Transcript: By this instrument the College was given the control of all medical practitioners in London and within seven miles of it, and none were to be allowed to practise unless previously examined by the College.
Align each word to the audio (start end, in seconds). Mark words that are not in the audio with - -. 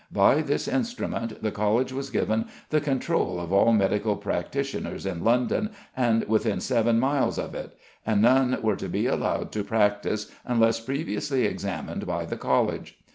By 0.11 0.41
this 0.41 0.67
instrument 0.67 1.43
the 1.43 1.51
College 1.51 1.93
was 1.93 2.09
given 2.09 2.45
the 2.71 2.81
control 2.81 3.39
of 3.39 3.53
all 3.53 3.71
medical 3.71 4.15
practitioners 4.15 5.05
in 5.05 5.23
London 5.23 5.69
and 5.95 6.27
within 6.27 6.59
seven 6.59 6.99
miles 6.99 7.37
of 7.37 7.53
it, 7.53 7.77
and 8.03 8.19
none 8.19 8.57
were 8.63 8.75
to 8.77 8.89
be 8.89 9.05
allowed 9.05 9.51
to 9.51 9.63
practise 9.63 10.31
unless 10.43 10.79
previously 10.79 11.45
examined 11.45 12.07
by 12.07 12.25
the 12.25 12.35
College. 12.35 12.97